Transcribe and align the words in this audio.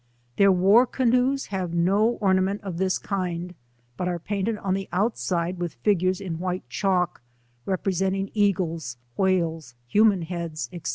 Their 0.37 0.51
war 0.51 0.87
canoes 0.87 1.45
have 1.53 1.75
no 1.75 2.17
ornament 2.21 2.61
of 2.63 2.79
this 2.79 2.97
kind, 2.97 3.53
but 3.97 4.07
are 4.07 4.17
painted 4.17 4.57
en 4.65 4.73
the 4.73 4.89
out 4.91 5.15
side 5.19 5.59
with 5.59 5.75
figures 5.83 6.19
in 6.19 6.39
white 6.39 6.67
chalk, 6.69 7.21
representing 7.67 8.31
eagles, 8.33 8.97
whales, 9.15 9.75
human 9.87 10.23
heads, 10.23 10.69
&c. 10.71 10.81